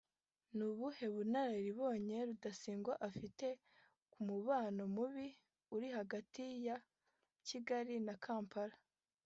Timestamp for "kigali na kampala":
7.47-8.75